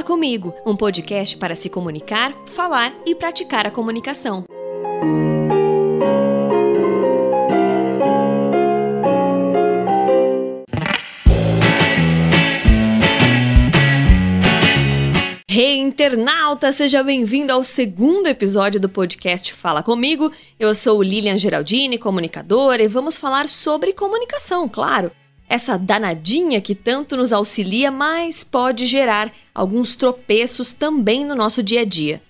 [0.00, 4.44] Fala Comigo, um podcast para se comunicar, falar e praticar a comunicação.
[15.50, 16.72] Hey, internauta!
[16.72, 20.32] Seja bem-vindo ao segundo episódio do podcast Fala Comigo.
[20.58, 25.12] Eu sou Lilian Geraldini, comunicadora, e vamos falar sobre comunicação, claro
[25.50, 31.80] essa danadinha que tanto nos auxilia, mas pode gerar alguns tropeços também no nosso dia
[31.80, 32.22] a dia.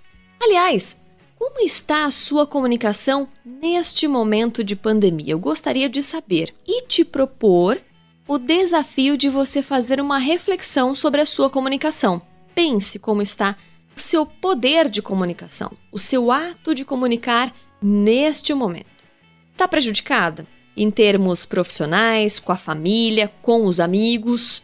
[0.43, 0.99] Aliás,
[1.39, 5.35] como está a sua comunicação neste momento de pandemia?
[5.35, 7.79] Eu gostaria de saber e te propor
[8.27, 12.23] o desafio de você fazer uma reflexão sobre a sua comunicação.
[12.55, 13.55] Pense como está
[13.95, 19.05] o seu poder de comunicação, o seu ato de comunicar neste momento.
[19.53, 20.47] Está prejudicada?
[20.77, 24.63] Em termos profissionais, com a família, com os amigos.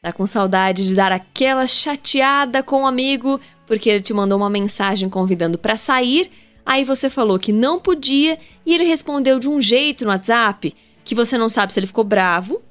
[0.00, 4.38] Tá com saudade de dar aquela chateada com o um amigo porque ele te mandou
[4.38, 6.30] uma mensagem convidando para sair,
[6.64, 10.74] aí você falou que não podia e ele respondeu de um jeito no WhatsApp
[11.04, 12.62] que você não sabe se ele ficou bravo,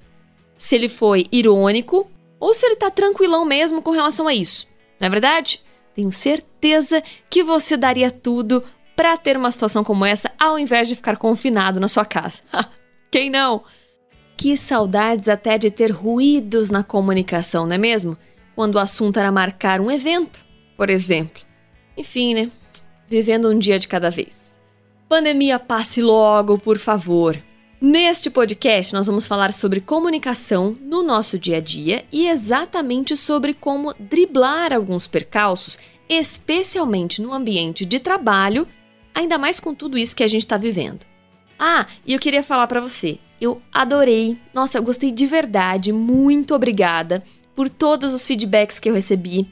[0.58, 2.10] se ele foi irônico
[2.40, 4.68] ou se ele tá tranquilão mesmo com relação a isso.
[5.00, 5.64] Não é verdade?
[5.96, 8.64] Tenho certeza que você daria tudo
[8.98, 12.42] para ter uma situação como essa ao invés de ficar confinado na sua casa.
[13.12, 13.64] Quem não?
[14.36, 18.18] Que saudades até de ter ruídos na comunicação, não é mesmo?
[18.56, 20.44] Quando o assunto era marcar um evento,
[20.76, 21.44] por exemplo.
[21.96, 22.52] Enfim, né?
[23.08, 24.60] Vivendo um dia de cada vez.
[25.08, 27.40] Pandemia passe logo, por favor.
[27.80, 33.54] Neste podcast, nós vamos falar sobre comunicação no nosso dia a dia e exatamente sobre
[33.54, 35.78] como driblar alguns percalços,
[36.10, 38.68] especialmente no ambiente de trabalho
[39.18, 41.00] ainda mais com tudo isso que a gente está vivendo.
[41.58, 46.54] Ah, e eu queria falar para você, eu adorei, nossa, eu gostei de verdade, muito
[46.54, 47.24] obrigada
[47.56, 49.48] por todos os feedbacks que eu recebi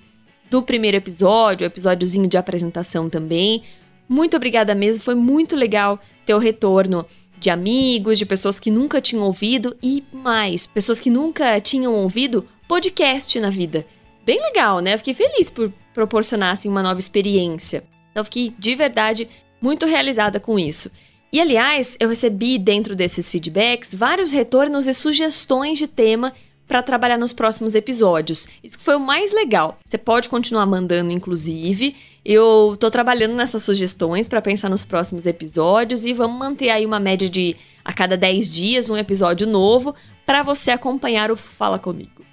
[0.52, 3.64] do primeiro episódio, episódiozinho de apresentação também.
[4.08, 7.04] Muito obrigada mesmo, foi muito legal ter o retorno
[7.40, 12.48] de amigos, de pessoas que nunca tinham ouvido e mais, pessoas que nunca tinham ouvido
[12.68, 13.84] podcast na vida.
[14.24, 14.96] Bem legal, né?
[14.96, 17.84] fiquei feliz por proporcionar assim, uma nova experiência.
[18.16, 19.28] Então, fiquei de verdade
[19.66, 20.92] muito realizada com isso.
[21.34, 26.34] E aliás, eu recebi dentro desses feedbacks vários retornos e sugestões de tema
[26.68, 28.48] para trabalhar nos próximos episódios.
[28.64, 29.80] Isso foi o mais legal.
[29.84, 31.96] Você pode continuar mandando, inclusive.
[32.24, 37.00] Eu tô trabalhando nessas sugestões para pensar nos próximos episódios e vamos manter aí uma
[37.00, 39.96] média de a cada 10 dias um episódio novo
[40.28, 42.24] para você acompanhar o Fala Comigo.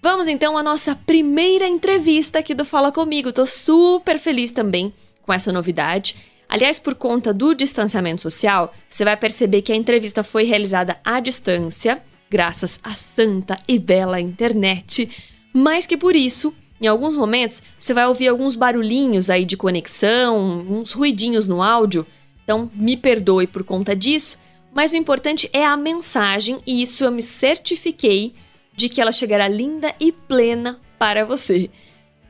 [0.00, 3.32] Vamos então à nossa primeira entrevista aqui do Fala Comigo.
[3.32, 6.35] Tô super feliz também com essa novidade.
[6.48, 11.18] Aliás, por conta do distanciamento social, você vai perceber que a entrevista foi realizada à
[11.18, 15.10] distância, graças à santa e bela internet,
[15.52, 20.64] mas que por isso, em alguns momentos, você vai ouvir alguns barulhinhos aí de conexão,
[20.68, 22.06] uns ruidinhos no áudio.
[22.44, 24.38] Então, me perdoe por conta disso,
[24.72, 28.34] mas o importante é a mensagem e isso eu me certifiquei
[28.76, 31.70] de que ela chegará linda e plena para você.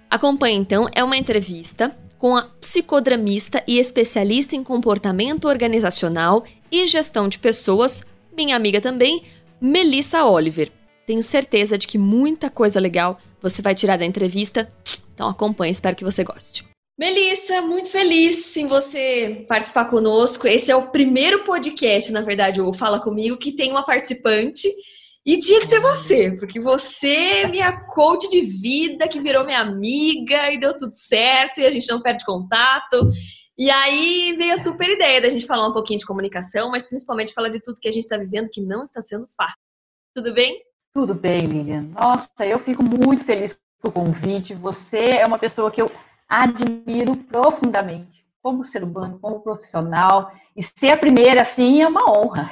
[0.09, 1.95] Acompanhe então, é uma entrevista
[2.27, 8.05] com a psicodramista e especialista em comportamento organizacional e gestão de pessoas,
[8.37, 9.23] minha amiga também,
[9.61, 10.73] Melissa Oliver.
[11.07, 14.69] Tenho certeza de que muita coisa legal você vai tirar da entrevista,
[15.15, 16.65] então acompanhe, espero que você goste.
[16.99, 20.49] Melissa, muito feliz em você participar conosco.
[20.49, 24.69] Esse é o primeiro podcast, na verdade, o Fala Comigo, que tem uma participante
[25.27, 29.61] e tinha que ser você, porque você é minha coach de vida, que virou minha
[29.61, 33.11] amiga e deu tudo certo e a gente não perde contato.
[33.59, 37.35] E aí veio a super ideia da gente falar um pouquinho de comunicação, mas principalmente
[37.35, 39.59] falar de tudo que a gente está vivendo que não está sendo fácil.
[40.15, 40.63] Tudo bem?
[40.95, 41.89] Tudo bem, Lilian.
[41.93, 44.55] Nossa, eu fico muito feliz com o convite.
[44.55, 45.91] Você é uma pessoa que eu
[46.29, 50.31] admiro profundamente como ser humano, como profissional.
[50.55, 52.49] E ser a primeira, assim, é uma honra.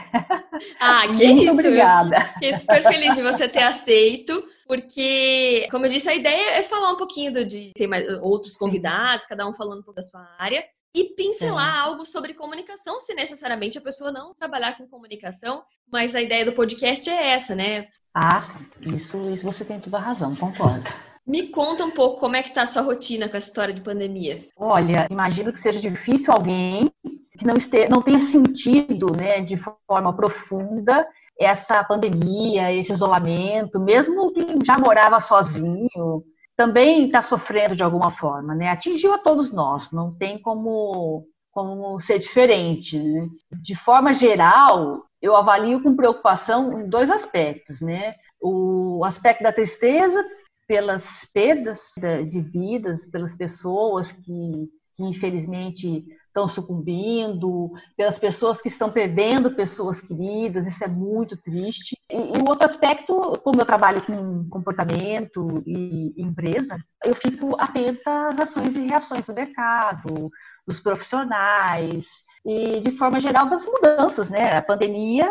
[0.80, 1.52] Ah, que Muito isso!
[1.52, 2.16] obrigada.
[2.16, 6.64] Eu fiquei super feliz de você ter aceito, porque, como eu disse, a ideia é
[6.64, 10.28] falar um pouquinho de ter mais, outros convidados, cada um falando um pouco da sua
[10.36, 10.64] área.
[10.92, 11.78] E pincelar é.
[11.78, 16.52] algo sobre comunicação, se necessariamente a pessoa não trabalhar com comunicação, mas a ideia do
[16.52, 17.86] podcast é essa, né?
[18.12, 18.40] Ah,
[18.80, 20.90] isso, isso você tem toda a razão, concordo.
[21.26, 23.80] Me conta um pouco como é que tá a sua rotina com essa história de
[23.80, 24.40] pandemia.
[24.56, 26.92] Olha, imagino que seja difícil alguém
[27.38, 31.06] que não, esteja, não tenha sentido né, de forma profunda
[31.38, 36.22] essa pandemia, esse isolamento, mesmo quem já morava sozinho,
[36.56, 38.68] também está sofrendo de alguma forma, né?
[38.68, 42.98] Atingiu a todos nós, não tem como, como ser diferente.
[42.98, 43.28] Né?
[43.60, 48.14] De forma geral, eu avalio com preocupação dois aspectos, né?
[48.40, 50.24] O aspecto da tristeza
[50.66, 51.94] pelas perdas
[52.28, 60.00] de vidas, pelas pessoas que, que infelizmente estão sucumbindo, pelas pessoas que estão perdendo pessoas
[60.00, 61.96] queridas, isso é muito triste.
[62.10, 68.28] E, e o outro aspecto, como eu trabalho com comportamento e empresa, eu fico atenta
[68.28, 70.28] às ações e reações do mercado,
[70.66, 74.56] dos profissionais e, de forma geral, das mudanças, né?
[74.56, 75.30] A pandemia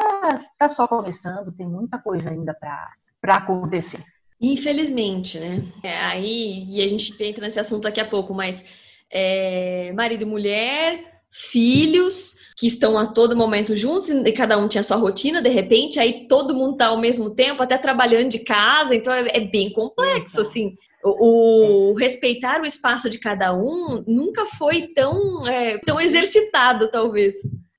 [0.54, 4.04] está só começando, tem muita coisa ainda para acontecer.
[4.44, 5.64] Infelizmente, né?
[5.82, 8.66] É, aí, e a gente entra nesse assunto daqui a pouco, mas
[9.10, 14.84] é, marido e mulher, filhos que estão a todo momento juntos e cada um tinha
[14.84, 18.94] sua rotina, de repente, aí todo mundo tá ao mesmo tempo, até trabalhando de casa,
[18.94, 20.76] então é, é bem complexo, assim.
[21.02, 27.36] O, o, respeitar o espaço de cada um nunca foi tão, é, tão exercitado, talvez.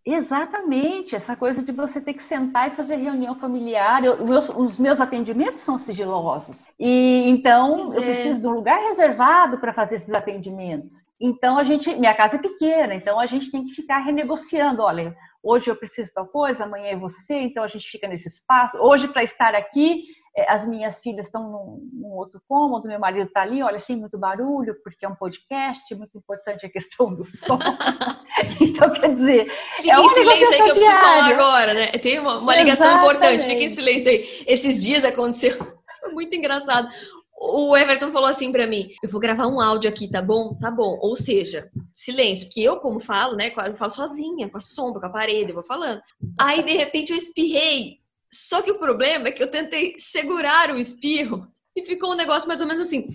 [0.06, 4.04] Exatamente, essa coisa de você ter que sentar e fazer reunião familiar.
[4.04, 6.66] Eu, meus, os meus atendimentos são sigilosos.
[6.78, 8.06] E então pois eu é.
[8.06, 11.02] preciso de um lugar reservado para fazer esses atendimentos.
[11.18, 14.82] Então a gente, minha casa é pequena, então a gente tem que ficar renegociando.
[14.82, 18.28] Olha, hoje eu preciso de tal coisa, amanhã é você, então a gente fica nesse
[18.28, 18.76] espaço.
[18.76, 20.04] Hoje, para estar aqui,
[20.48, 24.18] as minhas filhas estão num, num outro cômodo, meu marido está ali, olha, sem muito
[24.18, 27.58] barulho, porque é um podcast, muito importante a questão do som.
[28.60, 29.48] então, quer dizer.
[29.76, 31.86] Fique é em silêncio aí que eu preciso falar agora, né?
[31.92, 34.44] Tem uma, uma ligação importante, fique em silêncio aí.
[34.46, 35.56] Esses dias aconteceu.
[36.12, 36.88] Muito engraçado.
[37.36, 40.56] O Everton falou assim para mim: eu vou gravar um áudio aqui, tá bom?
[40.60, 40.98] Tá bom.
[41.00, 43.52] Ou seja, silêncio, porque eu, como falo, né?
[43.68, 46.00] Eu falo sozinha, com a sombra, com a parede, eu vou falando.
[46.40, 48.03] Aí, de repente, eu espirrei
[48.34, 51.46] só que o problema é que eu tentei segurar o espirro
[51.76, 53.06] e ficou um negócio mais ou menos assim.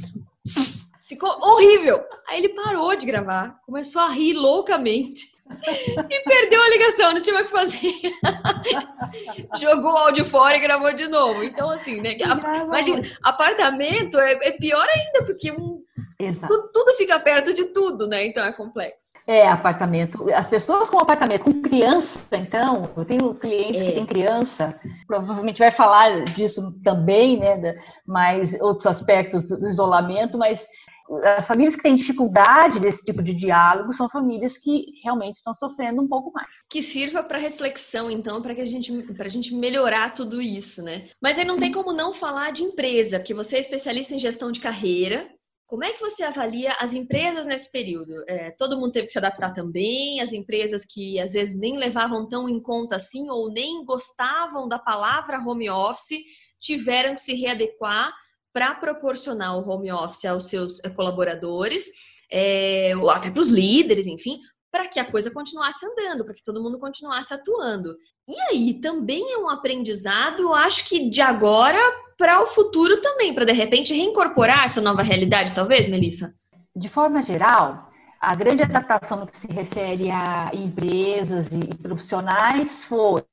[1.04, 2.02] Ficou horrível.
[2.28, 5.40] Aí ele parou de gravar, começou a rir loucamente
[6.10, 7.94] e perdeu a ligação, não tinha o que fazer.
[9.60, 11.44] Jogou o áudio fora e gravou de novo.
[11.44, 12.16] Então, assim, né?
[12.64, 15.84] Imagina, apartamento é, é pior ainda, porque um
[16.22, 16.70] Exato.
[16.74, 18.26] Tudo fica perto de tudo, né?
[18.26, 19.14] Então é complexo.
[19.26, 20.30] É, apartamento.
[20.34, 23.86] As pessoas com apartamento, com criança, então, eu tenho clientes é.
[23.86, 24.78] que têm criança,
[25.08, 27.74] provavelmente vai falar disso também, né?
[28.06, 30.68] Mas outros aspectos do isolamento, mas
[31.38, 36.02] as famílias que têm dificuldade desse tipo de diálogo são famílias que realmente estão sofrendo
[36.02, 36.48] um pouco mais.
[36.70, 40.84] Que sirva para reflexão, então, para que a gente, para a gente melhorar tudo isso,
[40.84, 41.08] né?
[41.22, 44.52] Mas aí não tem como não falar de empresa, porque você é especialista em gestão
[44.52, 45.28] de carreira,
[45.70, 48.24] como é que você avalia as empresas nesse período?
[48.28, 52.28] É, todo mundo teve que se adaptar também, as empresas que às vezes nem levavam
[52.28, 56.18] tão em conta assim ou nem gostavam da palavra home office
[56.60, 58.12] tiveram que se readequar
[58.52, 61.86] para proporcionar o home office aos seus é, colaboradores,
[62.32, 64.40] é, ou até para os líderes, enfim,
[64.72, 67.96] para que a coisa continuasse andando, para que todo mundo continuasse atuando.
[68.28, 71.80] E aí também é um aprendizado, acho que de agora
[72.18, 76.34] para o futuro também, para de repente reincorporar essa nova realidade, talvez, Melissa?
[76.76, 77.90] De forma geral,
[78.20, 83.24] a grande adaptação no que se refere a empresas e profissionais foi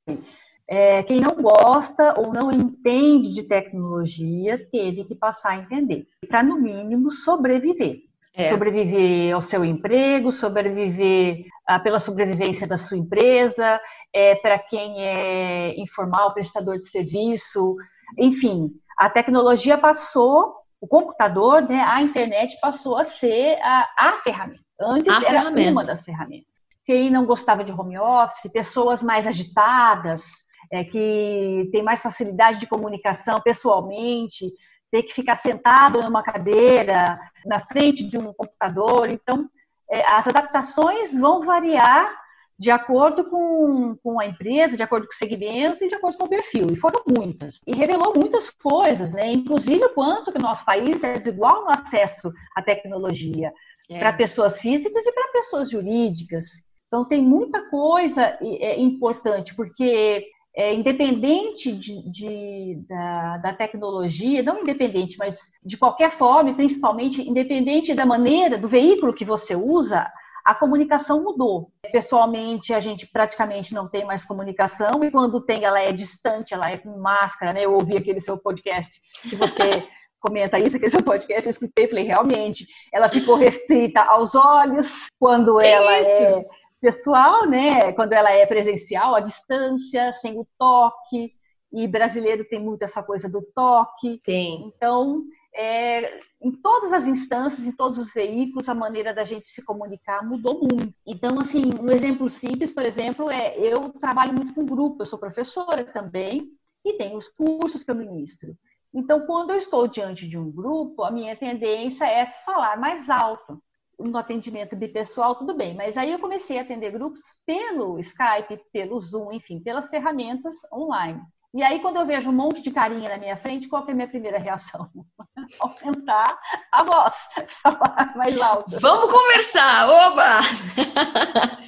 [0.69, 6.43] é, quem não gosta ou não entende de tecnologia teve que passar a entender, para
[6.43, 8.06] no mínimo sobreviver.
[8.37, 8.51] É.
[8.51, 13.81] Sobreviver ao seu emprego, sobreviver ah, pela sobrevivência da sua empresa,
[14.13, 17.75] é, para quem é informal, prestador de serviço,
[18.15, 24.63] enfim, a tecnologia passou, o computador, né, a internet passou a ser a, a ferramenta.
[24.79, 25.71] Antes a era ferramenta.
[25.71, 26.45] uma das ferramentas.
[26.85, 30.23] Quem não gostava de home office, pessoas mais agitadas,
[30.71, 34.51] é, que tem mais facilidade de comunicação pessoalmente,
[34.91, 39.09] ter que ficar sentado numa cadeira, na frente de um computador.
[39.09, 39.49] Então,
[39.89, 42.11] é, as adaptações vão variar
[42.59, 46.25] de acordo com, com a empresa, de acordo com o segmento e de acordo com
[46.25, 46.67] o perfil.
[46.71, 47.61] E foram muitas.
[47.67, 49.31] E revelou muitas coisas, né?
[49.31, 53.53] Inclusive o quanto que o nosso país é desigual no acesso à tecnologia
[53.89, 53.99] é.
[53.99, 56.45] para pessoas físicas e para pessoas jurídicas.
[56.87, 60.25] Então tem muita coisa é, importante, porque
[60.57, 67.93] é, independente de, de da, da, tecnologia, não independente, mas de qualquer forma, principalmente independente
[67.93, 70.11] da maneira, do veículo que você usa,
[70.43, 71.71] a comunicação mudou.
[71.91, 76.71] Pessoalmente, a gente praticamente não tem mais comunicação e quando tem, ela é distante, ela
[76.71, 77.63] é com máscara, né?
[77.63, 78.99] Eu ouvi aquele seu podcast
[79.29, 79.87] que você
[80.19, 85.61] comenta isso, aquele seu podcast, eu escutei falei, realmente, ela ficou restrita aos olhos quando
[85.61, 86.09] é ela isso.
[86.09, 86.45] é
[86.81, 87.91] pessoal, né?
[87.93, 91.33] Quando ela é presencial, à distância, sem o toque.
[91.71, 94.21] E brasileiro tem muito essa coisa do toque.
[94.23, 94.65] Tem.
[94.67, 99.63] Então, é, em todas as instâncias, em todos os veículos, a maneira da gente se
[99.63, 100.93] comunicar mudou muito.
[101.05, 105.17] Então, assim, um exemplo simples, por exemplo, é eu trabalho muito com grupo, eu sou
[105.17, 106.51] professora também
[106.85, 108.55] e tenho os cursos que eu ministro.
[108.93, 113.61] Então, quando eu estou diante de um grupo, a minha tendência é falar mais alto.
[113.99, 118.99] No atendimento bipessoal, tudo bem, mas aí eu comecei a atender grupos pelo Skype, pelo
[118.99, 121.21] Zoom, enfim, pelas ferramentas online.
[121.53, 123.95] E aí, quando eu vejo um monte de carinha na minha frente, qual é a
[123.95, 124.87] minha primeira reação?
[125.59, 126.37] Aumentar
[126.71, 127.15] a voz,
[127.63, 128.79] falar mais alto.
[128.79, 130.39] Vamos conversar, oba!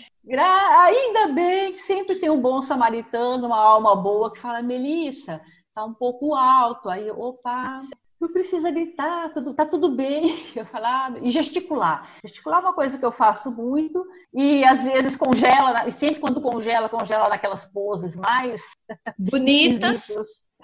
[0.85, 5.41] Ainda bem que sempre tem um bom samaritano, uma alma boa que fala, Melissa,
[5.73, 6.87] tá um pouco alto.
[6.89, 7.81] Aí, opa,
[8.19, 10.45] não precisa gritar, tudo, tá tudo bem.
[10.55, 12.17] Eu falar e gesticular.
[12.23, 16.41] Gesticular é uma coisa que eu faço muito e às vezes congela, e sempre quando
[16.41, 18.61] congela, congela naquelas poses mais
[19.17, 20.07] bonitas.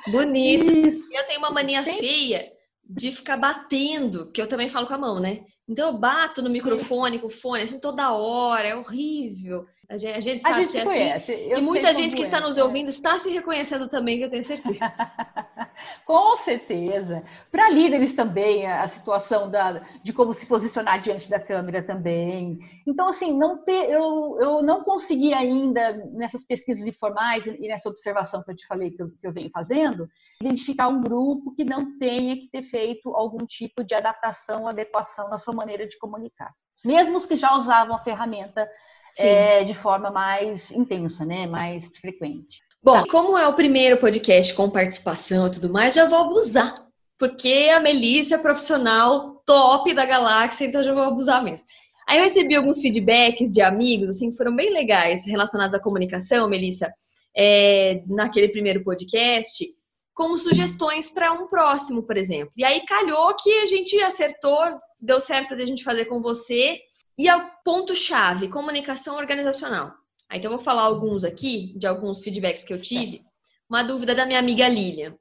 [0.07, 1.09] Bonitas.
[1.09, 1.99] E eu tenho uma mania sempre...
[1.99, 2.45] feia
[2.87, 5.43] de ficar batendo, que eu também falo com a mão, né?
[5.67, 9.65] Então eu bato no microfone com o fone assim toda hora, é horrível.
[9.89, 10.91] A gente, a gente sabe a gente que é assim.
[10.91, 11.31] conhece.
[11.31, 11.41] assim.
[11.43, 12.25] Eu e muita gente que é.
[12.25, 14.85] está nos ouvindo está se reconhecendo também, que eu tenho certeza.
[16.05, 17.23] com certeza.
[17.51, 22.59] Para líderes também, a situação da, de como se posicionar diante da câmera também.
[22.85, 28.43] Então, assim, não ter, eu, eu não consegui ainda, nessas pesquisas informais e nessa observação
[28.43, 30.07] que eu te falei que eu, que eu venho fazendo,
[30.41, 35.37] identificar um grupo que não tenha que ter feito algum tipo de adaptação, adequação na
[35.37, 36.51] sua maneira de comunicar.
[36.83, 38.69] Mesmo os que já usavam a ferramenta
[39.17, 41.47] é, de forma mais intensa, né?
[41.47, 42.59] Mais frequente.
[42.83, 43.09] Bom, tá.
[43.09, 46.85] como é o primeiro podcast com participação e tudo mais, já vou abusar.
[47.17, 51.67] Porque a Melissa é profissional top da galáxia, então já vou abusar mesmo.
[52.07, 56.47] Aí eu recebi alguns feedbacks de amigos, assim, que foram bem legais, relacionados à comunicação,
[56.47, 56.93] Melissa,
[57.35, 59.65] é, naquele primeiro podcast,
[60.13, 62.53] como sugestões para um próximo, por exemplo.
[62.55, 64.59] E aí calhou que a gente acertou,
[65.05, 66.79] deu certo de a gente fazer com você.
[67.17, 69.93] E é o ponto-chave, comunicação organizacional.
[70.31, 73.23] Então, eu vou falar alguns aqui, de alguns feedbacks que eu tive.
[73.69, 75.15] Uma dúvida da minha amiga Lilian.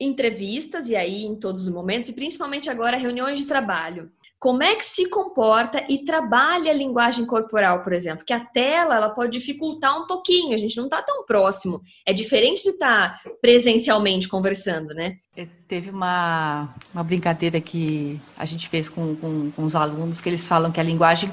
[0.00, 4.10] Entrevistas, e aí em todos os momentos, e principalmente agora reuniões de trabalho.
[4.38, 8.24] Como é que se comporta e trabalha a linguagem corporal, por exemplo?
[8.24, 11.80] Que a tela ela pode dificultar um pouquinho, a gente não está tão próximo.
[12.06, 15.16] É diferente de estar tá presencialmente conversando, né?
[15.36, 20.28] É, teve uma, uma brincadeira que a gente fez com, com, com os alunos, que
[20.28, 21.32] eles falam que a linguagem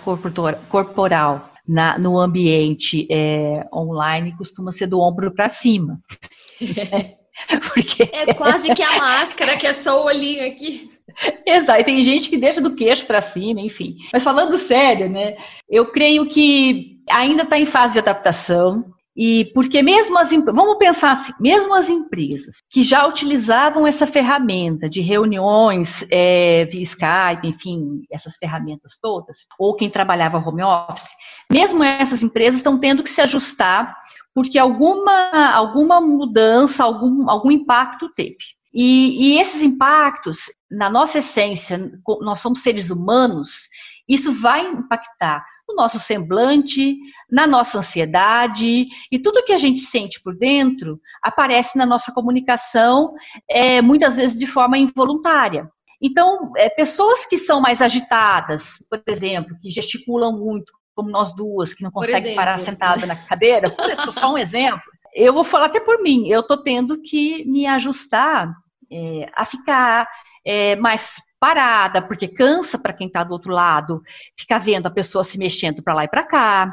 [0.67, 5.99] corporal na, no ambiente é, online costuma ser do ombro para cima.
[7.73, 8.09] Porque...
[8.11, 10.89] É quase que a máscara, que é só o olhinho aqui.
[11.45, 13.95] Exato, e tem gente que deixa do queixo para cima, enfim.
[14.11, 15.35] Mas falando sério, né?
[15.69, 18.93] Eu creio que ainda está em fase de adaptação.
[19.17, 24.89] E porque mesmo as vamos pensar assim, mesmo as empresas que já utilizavam essa ferramenta
[24.89, 31.07] de reuniões é, via Skype, enfim, essas ferramentas todas, ou quem trabalhava home office,
[31.49, 33.95] mesmo essas empresas estão tendo que se ajustar
[34.35, 38.35] porque alguma, alguma mudança, algum, algum impacto teve.
[38.73, 40.39] E, e esses impactos,
[40.69, 41.89] na nossa essência,
[42.19, 43.69] nós somos seres humanos,
[44.05, 46.97] isso vai impactar no nosso semblante,
[47.31, 53.13] na nossa ansiedade, e tudo que a gente sente por dentro aparece na nossa comunicação,
[53.49, 55.71] é, muitas vezes de forma involuntária.
[56.01, 61.73] Então, é, pessoas que são mais agitadas, por exemplo, que gesticulam muito, como nós duas,
[61.73, 64.81] que não conseguem parar sentada na cadeira, por isso, só um exemplo.
[65.13, 68.53] Eu vou falar até por mim, eu estou tendo que me ajustar
[68.91, 70.07] é, a ficar
[70.45, 74.01] é, mais parada, porque cansa para quem está do outro lado,
[74.37, 76.71] ficar vendo a pessoa se mexendo para lá e para cá.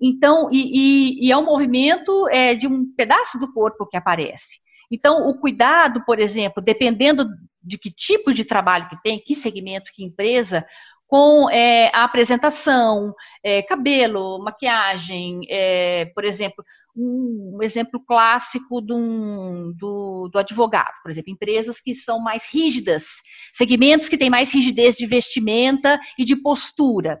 [0.00, 4.60] Então, e, e, e, é um movimento é, de um pedaço do corpo que aparece.
[4.90, 7.26] Então, o cuidado, por exemplo, dependendo
[7.62, 10.64] de que tipo de trabalho que tem, que segmento, que empresa,
[11.06, 16.64] com é, a apresentação, é, cabelo, maquiagem, é, por exemplo,
[16.96, 23.04] um, exemplo clássico do, do, do, advogado, por exemplo, empresas que são mais rígidas,
[23.52, 27.20] segmentos que têm mais rigidez de vestimenta e de postura.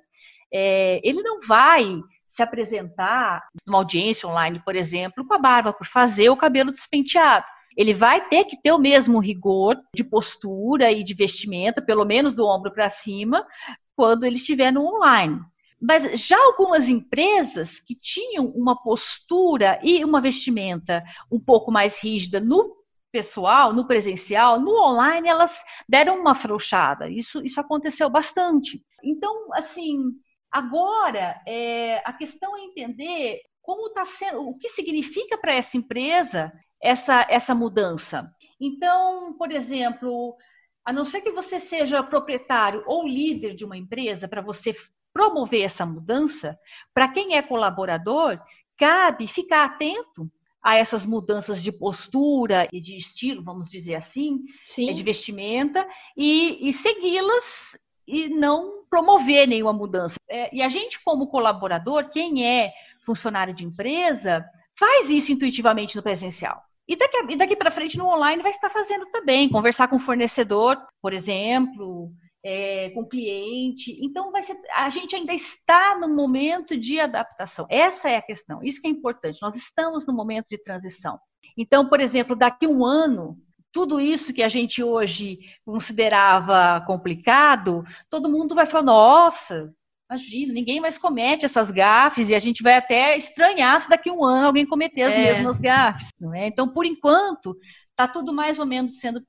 [0.52, 1.84] É, ele não vai
[2.28, 7.46] se apresentar numa audiência online, por exemplo, com a barba por fazer o cabelo despenteado
[7.76, 12.34] ele vai ter que ter o mesmo rigor de postura e de vestimenta, pelo menos
[12.34, 13.46] do ombro para cima,
[13.94, 15.40] quando ele estiver no online.
[15.80, 22.40] Mas já algumas empresas que tinham uma postura e uma vestimenta um pouco mais rígida
[22.40, 22.74] no
[23.12, 27.08] pessoal, no presencial, no online, elas deram uma afrouxada.
[27.10, 28.82] Isso, isso aconteceu bastante.
[29.02, 30.12] Então, assim,
[30.50, 36.52] agora é, a questão é entender como está sendo, o que significa para essa empresa
[36.80, 38.30] essa, essa mudança.
[38.60, 40.36] Então, por exemplo,
[40.84, 44.74] a não ser que você seja proprietário ou líder de uma empresa, para você
[45.12, 46.58] promover essa mudança,
[46.92, 48.38] para quem é colaborador,
[48.76, 50.30] cabe ficar atento
[50.62, 54.92] a essas mudanças de postura e de estilo, vamos dizer assim, Sim.
[54.92, 60.16] de vestimenta, e, e segui-las e não promover nenhuma mudança.
[60.28, 62.72] É, e a gente, como colaborador, quem é
[63.04, 64.44] funcionário de empresa,
[64.78, 66.62] faz isso intuitivamente no presencial.
[66.88, 70.78] E daqui, daqui para frente no online vai estar fazendo também, conversar com o fornecedor,
[71.02, 72.12] por exemplo,
[72.44, 73.98] é, com o cliente.
[74.00, 77.66] Então ser, a gente ainda está no momento de adaptação.
[77.68, 78.62] Essa é a questão.
[78.62, 79.42] Isso que é importante.
[79.42, 81.18] Nós estamos no momento de transição.
[81.58, 83.36] Então, por exemplo, daqui um ano,
[83.72, 89.74] tudo isso que a gente hoje considerava complicado, todo mundo vai falar: nossa,
[90.08, 94.12] imagina, ninguém mais comete essas gafes e a gente vai até estranhar se daqui a
[94.12, 95.32] um ano alguém cometer as é.
[95.32, 96.10] mesmas gafes.
[96.20, 96.46] Não é?
[96.46, 97.56] Então, por enquanto,
[97.90, 99.22] está tudo mais ou menos sendo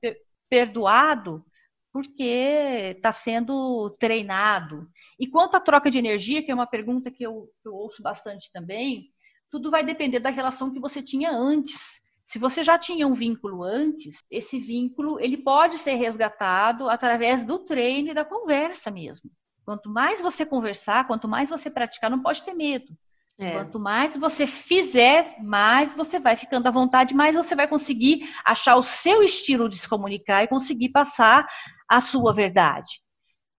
[0.48, 1.44] perdoado
[1.92, 4.88] porque está sendo treinado.
[5.18, 8.02] E quanto à troca de energia, que é uma pergunta que eu, que eu ouço
[8.02, 9.10] bastante também,
[9.50, 11.98] tudo vai depender da relação que você tinha antes.
[12.24, 17.58] Se você já tinha um vínculo antes, esse vínculo ele pode ser resgatado através do
[17.60, 19.30] treino e da conversa mesmo.
[19.68, 22.96] Quanto mais você conversar, quanto mais você praticar, não pode ter medo.
[23.38, 23.52] É.
[23.52, 28.76] Quanto mais você fizer, mais você vai ficando à vontade, mais você vai conseguir achar
[28.76, 31.46] o seu estilo de se comunicar e conseguir passar
[31.86, 33.02] a sua verdade.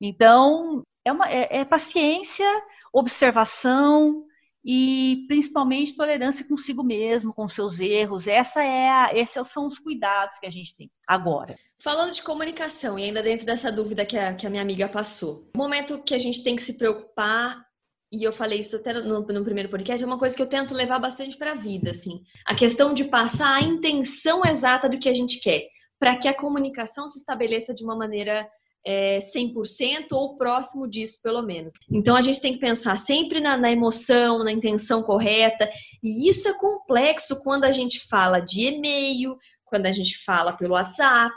[0.01, 2.49] Então, é, uma, é, é paciência,
[2.91, 4.25] observação,
[4.65, 8.27] e principalmente tolerância consigo mesmo, com seus erros.
[8.27, 11.55] Essa é a, esses são os cuidados que a gente tem agora.
[11.81, 15.49] Falando de comunicação, e ainda dentro dessa dúvida que a, que a minha amiga passou,
[15.55, 17.63] o momento que a gente tem que se preocupar,
[18.11, 20.73] e eu falei isso até no, no primeiro podcast, é uma coisa que eu tento
[20.73, 22.21] levar bastante para a vida, assim.
[22.45, 25.61] A questão de passar a intenção exata do que a gente quer,
[25.97, 28.45] para que a comunicação se estabeleça de uma maneira
[28.85, 31.73] é, 100% ou próximo disso, pelo menos.
[31.91, 35.69] Então a gente tem que pensar sempre na, na, emoção, na intenção correta,
[36.03, 39.37] e isso é complexo quando a gente fala de e-mail,
[39.69, 41.33] quando a gente fala pelo WhatsApp.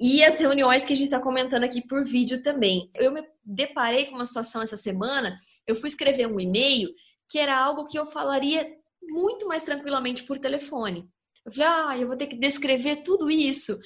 [0.00, 2.88] E as reuniões que a gente está comentando aqui por vídeo também.
[2.94, 5.36] Eu me deparei com uma situação essa semana.
[5.66, 6.88] Eu fui escrever um e-mail
[7.30, 8.66] que era algo que eu falaria
[9.02, 11.08] muito mais tranquilamente por telefone.
[11.44, 13.78] Eu falei, ah, eu vou ter que descrever tudo isso.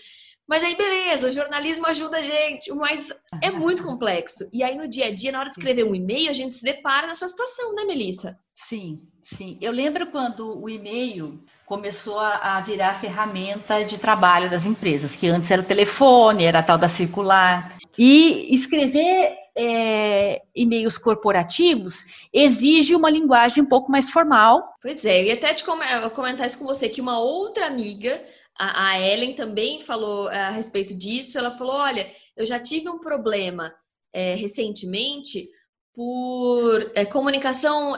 [0.47, 3.11] Mas aí, beleza, o jornalismo ajuda a gente, mas
[3.43, 4.49] é muito complexo.
[4.53, 6.63] E aí, no dia a dia, na hora de escrever um e-mail, a gente se
[6.63, 8.39] depara nessa situação, né, Melissa?
[8.69, 9.59] Sim, sim.
[9.61, 15.51] Eu lembro quando o e-mail começou a, virar ferramenta de trabalho das empresas, que antes
[15.51, 17.77] era o telefone, era a tal da circular.
[17.99, 24.75] E escrever é, e-mails corporativos exige uma linguagem um pouco mais formal.
[24.83, 25.65] Pois é, eu ia até te
[26.15, 28.23] comentar isso com você, que uma outra amiga
[28.59, 31.39] a, a Ellen também falou é, a respeito disso.
[31.39, 33.73] Ela falou: olha, eu já tive um problema
[34.13, 35.49] é, recentemente
[35.95, 37.95] por é, comunicação,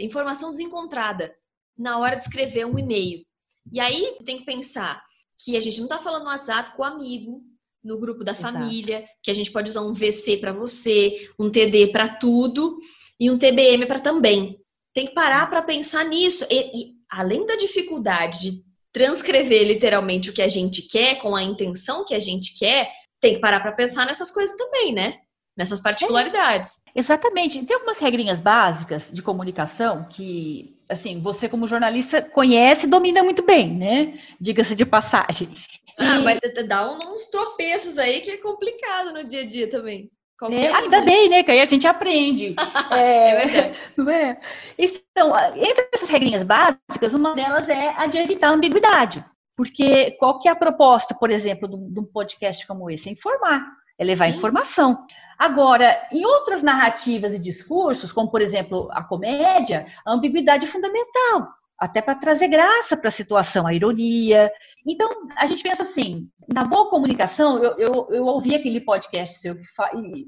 [0.00, 1.32] informação desencontrada
[1.76, 3.24] na hora de escrever um e-mail.
[3.70, 5.02] E aí tem que pensar
[5.38, 7.42] que a gente não está falando no WhatsApp com o amigo,
[7.82, 8.52] no grupo da Exato.
[8.52, 12.78] família, que a gente pode usar um VC para você, um TD para tudo
[13.18, 14.58] e um TBM para também.
[14.94, 16.46] Tem que parar para pensar nisso.
[16.48, 21.42] E, e, além da dificuldade de transcrever literalmente o que a gente quer, com a
[21.42, 25.20] intenção que a gente quer, tem que parar para pensar nessas coisas também, né?
[25.56, 26.82] Nessas particularidades.
[26.88, 27.62] É, exatamente.
[27.64, 33.42] Tem algumas regrinhas básicas de comunicação que, assim, você como jornalista conhece e domina muito
[33.42, 34.18] bem, né?
[34.40, 35.54] Diga-se de passagem.
[35.98, 40.10] Ah, mas você dá uns tropeços aí que é complicado no dia a dia também.
[40.50, 41.42] É, ainda bem, né?
[41.44, 42.56] Que aí a gente aprende.
[42.90, 43.82] é, é, verdade.
[44.10, 44.36] É?
[44.78, 49.24] Então, entre essas regrinhas básicas, uma delas é a de evitar a ambiguidade.
[49.56, 53.08] Porque qual que é a proposta, por exemplo, de um podcast como esse?
[53.08, 53.64] É informar,
[54.02, 54.36] é levar Sim.
[54.36, 55.06] informação.
[55.38, 61.48] Agora, em outras narrativas e discursos, como por exemplo a comédia, a ambiguidade é fundamental
[61.82, 64.52] até para trazer graça para a situação, a ironia.
[64.86, 69.56] Então, a gente pensa assim, na boa comunicação, eu, eu, eu ouvi aquele podcast seu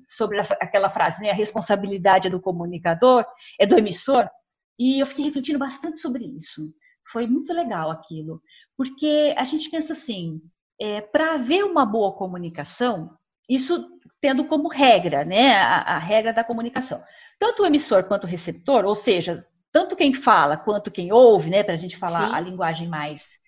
[0.09, 1.31] sobre essa, aquela frase, né?
[1.31, 3.25] A responsabilidade é do comunicador,
[3.57, 4.29] é do emissor,
[4.77, 6.73] e eu fiquei refletindo bastante sobre isso.
[7.13, 8.43] Foi muito legal aquilo,
[8.77, 10.41] porque a gente pensa assim,
[10.81, 13.11] é, para haver uma boa comunicação,
[13.49, 13.89] isso
[14.21, 17.03] tendo como regra, né, a, a regra da comunicação.
[17.39, 21.63] Tanto o emissor quanto o receptor, ou seja, tanto quem fala quanto quem ouve, né,
[21.63, 22.35] para a gente falar Sim.
[22.35, 23.39] a linguagem mais,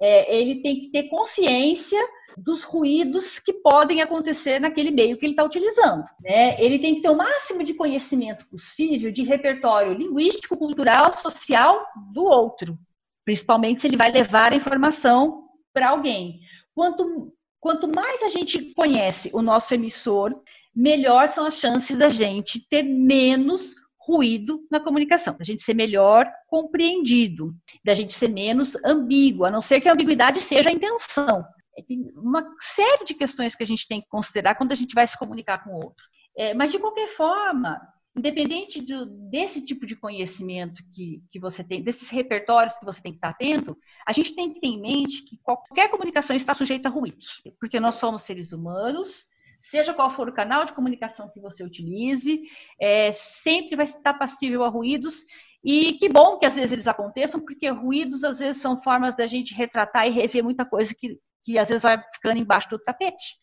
[0.00, 1.98] é, ele tem que ter consciência
[2.36, 6.04] dos ruídos que podem acontecer naquele meio que ele está utilizando.
[6.20, 6.60] Né?
[6.62, 12.24] Ele tem que ter o máximo de conhecimento possível de repertório linguístico, cultural, social do
[12.24, 12.78] outro,
[13.24, 16.40] principalmente se ele vai levar a informação para alguém.
[16.74, 20.34] Quanto, quanto mais a gente conhece o nosso emissor,
[20.74, 26.26] melhor são as chances da gente ter menos ruído na comunicação, da gente ser melhor
[26.46, 31.44] compreendido, da gente ser menos ambíguo, a não ser que a ambiguidade seja a intenção.
[31.76, 34.94] É, tem uma série de questões que a gente tem que considerar quando a gente
[34.94, 36.04] vai se comunicar com o outro.
[36.36, 37.78] É, mas, de qualquer forma,
[38.18, 43.12] independente do, desse tipo de conhecimento que, que você tem, desses repertórios que você tem
[43.12, 43.76] que estar atento,
[44.06, 47.80] a gente tem que ter em mente que qualquer comunicação está sujeita a ruídos, porque
[47.80, 49.26] nós somos seres humanos,
[49.62, 52.42] seja qual for o canal de comunicação que você utilize,
[52.80, 55.24] é, sempre vai estar passível a ruídos.
[55.62, 59.26] E que bom que às vezes eles aconteçam, porque ruídos às vezes são formas da
[59.26, 63.36] gente retratar e rever muita coisa que, que às vezes vai ficando embaixo do tapete.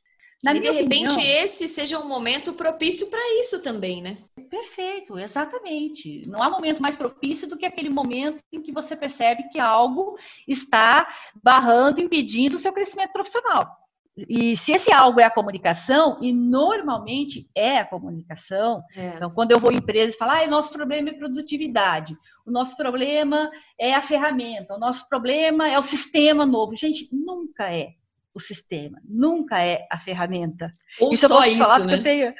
[0.46, 4.20] Na e de repente opinião, esse seja um momento propício para isso também, né?
[4.48, 6.24] Perfeito, exatamente.
[6.28, 10.16] Não há momento mais propício do que aquele momento em que você percebe que algo
[10.48, 11.08] está
[11.44, 13.76] barrando, impedindo o seu crescimento profissional.
[14.16, 19.08] E se esse algo é a comunicação, e normalmente é a comunicação, é.
[19.16, 22.52] então quando eu vou em empresa e falo, ah, o nosso problema é produtividade, o
[22.52, 26.76] nosso problema é a ferramenta, o nosso problema é o sistema novo.
[26.76, 27.96] Gente, nunca é
[28.36, 30.70] o sistema, nunca é a ferramenta.
[31.00, 31.98] Ou isso só isso, né?
[32.04, 32.34] Tenho,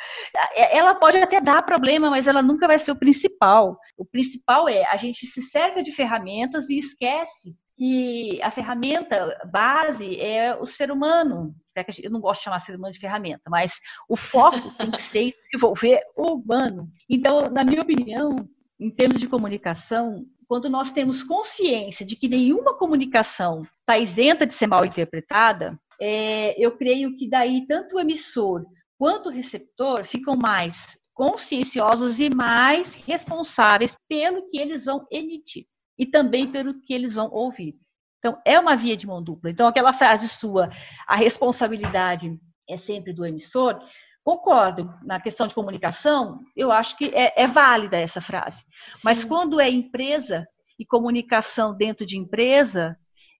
[0.54, 3.80] é, ela pode até dar problema, mas ela nunca vai ser o principal.
[3.98, 10.20] O principal é a gente se serve de ferramentas e esquece que a ferramenta base
[10.20, 11.56] é o ser humano.
[12.02, 13.74] Eu não gosto de chamar ser humano de ferramenta, mas
[14.10, 16.90] o foco tem que ser desenvolver o humano.
[17.10, 18.36] Então, na minha opinião,
[18.80, 24.54] em termos de comunicação, quando nós temos consciência de que nenhuma comunicação está isenta de
[24.54, 28.66] ser mal interpretada, é, eu creio que daí tanto o emissor
[28.98, 35.66] quanto o receptor ficam mais conscienciosos e mais responsáveis pelo que eles vão emitir
[35.98, 37.76] e também pelo que eles vão ouvir.
[38.20, 39.50] Então, é uma via de mão dupla.
[39.50, 40.70] Então, aquela frase sua,
[41.08, 43.80] a responsabilidade é sempre do emissor,
[44.24, 44.92] concordo.
[45.04, 48.64] Na questão de comunicação, eu acho que é, é válida essa frase.
[48.94, 49.02] Sim.
[49.06, 50.46] Mas quando é empresa
[50.78, 52.98] e comunicação dentro de empresa,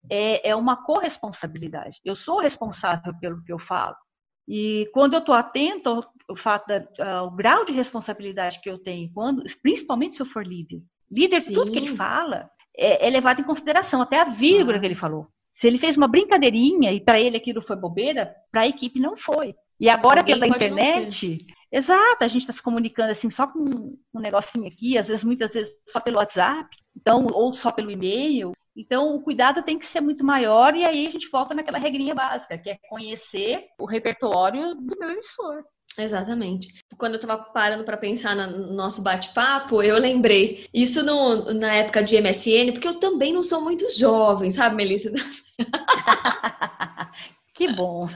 [0.10, 2.00] é, é uma corresponsabilidade.
[2.04, 3.96] Eu sou responsável pelo que eu falo.
[4.48, 8.78] E quando eu estou atento ao, ao fato da, ao grau de responsabilidade que eu
[8.78, 11.54] tenho, quando, principalmente se eu for líder, Líder, Sim.
[11.54, 14.80] tudo que ele fala é, é, levado em consideração, até a vírgula ah.
[14.80, 15.28] que ele falou.
[15.54, 19.16] Se ele fez uma brincadeirinha e para ele aquilo foi bobeira, para a equipe não
[19.16, 19.56] foi.
[19.80, 21.38] E agora Alguém pela internet,
[21.72, 25.54] exato, a gente está se comunicando assim só com um negocinho aqui, às vezes, muitas
[25.54, 28.52] vezes só pelo WhatsApp, então, ou só pelo e-mail.
[28.76, 32.14] Então, o cuidado tem que ser muito maior, e aí a gente volta naquela regrinha
[32.14, 35.64] básica, que é conhecer o repertório do meu emissor.
[35.98, 36.68] Exatamente.
[36.98, 42.04] Quando eu estava parando para pensar no nosso bate-papo, eu lembrei isso no, na época
[42.04, 45.12] de MSN, porque eu também não sou muito jovem, sabe, Melissa?
[47.56, 48.10] que bom.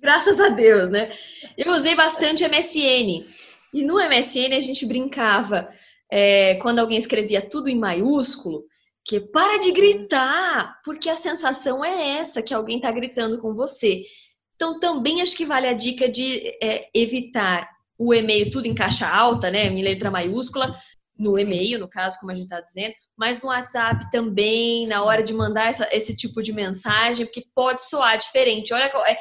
[0.00, 1.12] Graças a Deus, né?
[1.58, 3.26] Eu usei bastante MSN.
[3.74, 5.68] E no MSN a gente brincava,
[6.10, 8.64] é, quando alguém escrevia tudo em maiúsculo,
[9.04, 14.04] que para de gritar, porque a sensação é essa, que alguém está gritando com você.
[14.54, 19.08] Então, também acho que vale a dica de é, evitar o e-mail tudo em caixa
[19.08, 20.74] alta, né, em letra maiúscula,
[21.18, 25.22] no e-mail, no caso, como a gente está dizendo, mas no WhatsApp também, na hora
[25.22, 28.72] de mandar essa, esse tipo de mensagem, porque pode soar diferente.
[28.72, 29.18] Olha, é,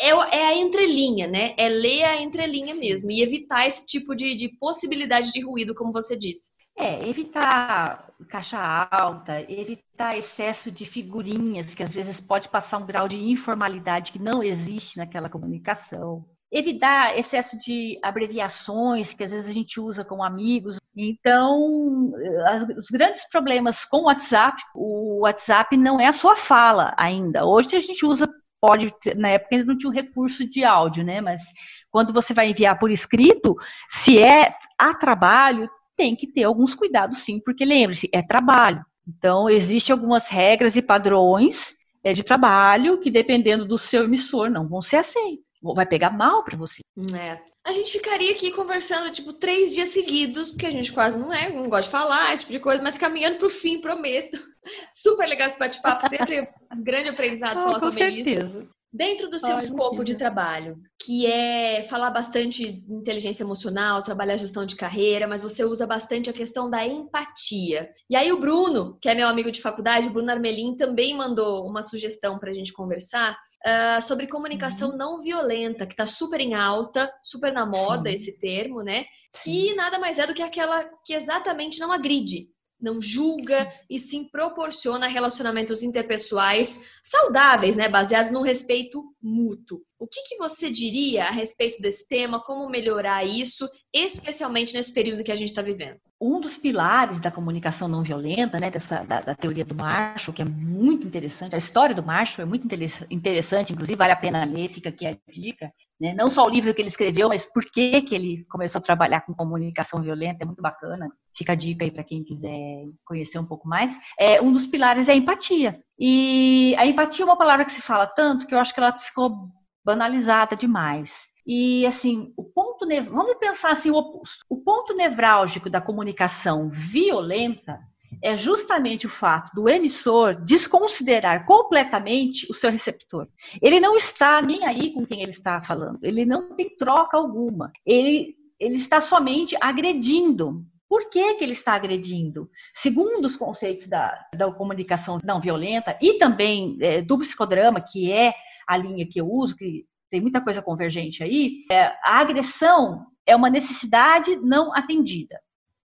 [0.00, 1.54] é, é, a entrelinha, né?
[1.58, 5.92] É ler a entrelinha mesmo e evitar esse tipo de, de possibilidade de ruído, como
[5.92, 6.52] você disse.
[6.76, 13.06] É, evitar caixa alta, evitar excesso de figurinhas, que às vezes pode passar um grau
[13.08, 16.24] de informalidade que não existe naquela comunicação.
[16.50, 20.78] Evitar excesso de abreviações, que às vezes a gente usa com amigos.
[20.94, 22.12] Então,
[22.46, 27.46] as, os grandes problemas com o WhatsApp, o WhatsApp não é a sua fala ainda.
[27.46, 28.28] Hoje a gente usa,
[28.60, 31.20] pode, na época ainda não tinha o recurso de áudio, né?
[31.20, 31.42] Mas
[31.90, 33.56] quando você vai enviar por escrito,
[33.88, 38.84] se é a trabalho, tem que ter alguns cuidados sim, porque lembre-se, é trabalho.
[39.06, 41.74] Então, existem algumas regras e padrões
[42.04, 45.44] é, de trabalho que, dependendo do seu emissor, não vão ser aceitos.
[45.62, 46.80] Vai pegar mal para você.
[47.16, 47.38] É.
[47.64, 51.52] A gente ficaria aqui conversando, tipo, três dias seguidos, porque a gente quase não é,
[51.52, 54.36] não gosta de falar, esse tipo de coisa, mas caminhando para o fim, prometo.
[54.90, 56.40] Super legal esse bate-papo, sempre
[56.72, 58.68] um grande aprendizado ah, falar com, com a Melissa.
[58.92, 64.66] Dentro do seu escopo de trabalho, que é falar bastante de inteligência emocional, trabalhar gestão
[64.66, 67.90] de carreira, mas você usa bastante a questão da empatia.
[68.08, 71.66] E aí o Bruno, que é meu amigo de faculdade, o Bruno Armelin, também mandou
[71.66, 74.96] uma sugestão para a gente conversar uh, sobre comunicação uhum.
[74.96, 78.14] não violenta, que está super em alta, super na moda Sim.
[78.14, 79.06] esse termo, né?
[79.42, 82.48] Que nada mais é do que aquela que exatamente não agride,
[82.82, 89.80] não julga e sim proporciona relacionamentos interpessoais saudáveis, né, baseados no respeito mútuo.
[90.02, 92.42] O que, que você diria a respeito desse tema?
[92.42, 95.96] Como melhorar isso especialmente nesse período que a gente está vivendo?
[96.20, 100.42] Um dos pilares da comunicação não violenta, né, dessa, da, da, teoria do Marshall, que
[100.42, 102.66] é muito interessante, a história do Marshall é muito
[103.10, 106.74] interessante, inclusive vale a pena ler, fica aqui a dica, né, não só o livro
[106.74, 110.46] que ele escreveu, mas por que, que ele começou a trabalhar com comunicação violenta, é
[110.46, 113.96] muito bacana, fica a dica aí para quem quiser conhecer um pouco mais.
[114.18, 117.82] É, um dos pilares é a empatia, e a empatia é uma palavra que se
[117.82, 119.48] fala tanto que eu acho que ela ficou
[119.84, 121.32] banalizada demais.
[121.46, 124.44] E assim, o ponto vamos pensar assim o oposto.
[124.48, 127.80] O ponto nevrálgico da comunicação violenta
[128.22, 133.26] é justamente o fato do emissor desconsiderar completamente o seu receptor.
[133.60, 137.72] Ele não está nem aí com quem ele está falando, ele não tem troca alguma.
[137.86, 140.64] Ele, ele está somente agredindo.
[140.88, 142.50] Por que, que ele está agredindo?
[142.74, 148.34] Segundo os conceitos da, da comunicação não violenta e também é, do psicodrama, que é
[148.66, 153.34] a linha que eu uso, que tem muita coisa convergente aí, é, a agressão é
[153.34, 155.40] uma necessidade não atendida.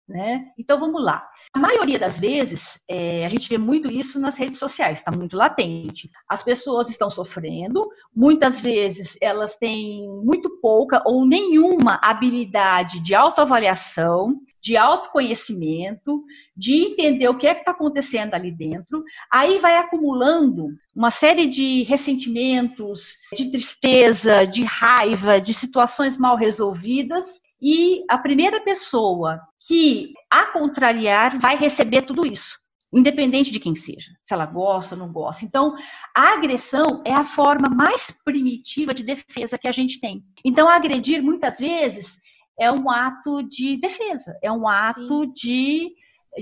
[0.09, 0.53] Né?
[0.57, 1.29] Então vamos lá.
[1.53, 5.37] A maioria das vezes, é, a gente vê muito isso nas redes sociais, está muito
[5.37, 6.09] latente.
[6.29, 14.41] As pessoas estão sofrendo, muitas vezes elas têm muito pouca ou nenhuma habilidade de autoavaliação,
[14.67, 16.25] de autoconhecimento,
[16.57, 19.05] de entender o que é que está acontecendo ali dentro.
[19.31, 27.41] Aí vai acumulando uma série de ressentimentos, de tristeza, de raiva, de situações mal resolvidas.
[27.61, 32.59] E a primeira pessoa que a contrariar vai receber tudo isso,
[32.93, 35.45] independente de quem seja, se ela gosta ou não gosta.
[35.45, 35.75] Então,
[36.15, 40.23] a agressão é a forma mais primitiva de defesa que a gente tem.
[40.45, 42.19] Então, agredir muitas vezes
[42.59, 45.93] é um ato de defesa, é um ato de,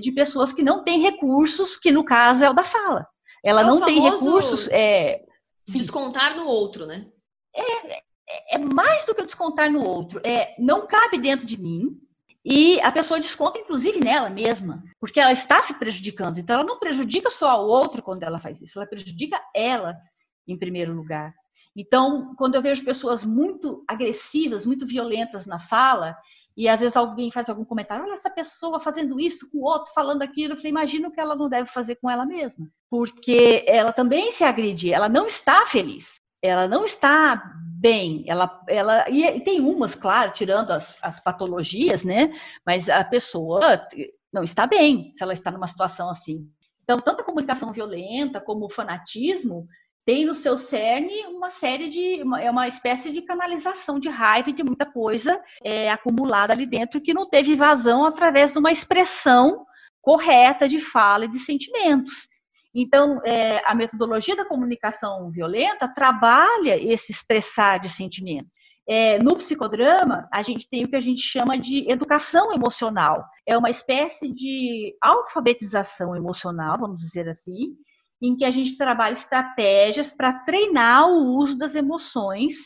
[0.00, 3.07] de pessoas que não têm recursos, que no caso é o da fala.
[3.44, 4.68] Ela é não tem recursos.
[4.68, 5.22] É,
[5.66, 7.07] descontar no outro, né?
[7.55, 8.03] É,
[8.49, 10.20] é, mais do que descontar no outro.
[10.25, 12.01] É não cabe dentro de mim,
[12.44, 16.38] e a pessoa desconta, inclusive, nela mesma, porque ela está se prejudicando.
[16.38, 19.97] Então, ela não prejudica só o outro quando ela faz isso, ela prejudica ela
[20.47, 21.35] em primeiro lugar.
[21.75, 26.16] Então, quando eu vejo pessoas muito agressivas, muito violentas na fala,
[26.57, 29.92] e às vezes alguém faz algum comentário, olha essa pessoa fazendo isso com o outro,
[29.92, 33.92] falando aquilo, eu falei, imagino que ela não deve fazer com ela mesma, porque ela
[33.92, 37.42] também se agride, ela não está feliz, ela não está
[37.85, 42.33] bem, ela, ela e tem umas, claro, tirando as, as patologias, né?
[42.64, 43.87] Mas a pessoa
[44.33, 46.49] não está bem se ela está numa situação assim.
[46.83, 49.66] Então, tanto a comunicação violenta como o fanatismo
[50.07, 52.23] tem no seu cerne uma série de.
[52.40, 57.03] É uma espécie de canalização de raiva e de muita coisa é, acumulada ali dentro
[57.03, 59.66] que não teve vazão através de uma expressão
[60.01, 62.29] correta de fala e de sentimentos.
[62.75, 68.59] Então, é, a metodologia da comunicação violenta trabalha esse expressar de sentimentos.
[68.87, 73.25] É, no psicodrama, a gente tem o que a gente chama de educação emocional.
[73.47, 77.77] É uma espécie de alfabetização emocional, vamos dizer assim,
[78.21, 82.57] em que a gente trabalha estratégias para treinar o uso das emoções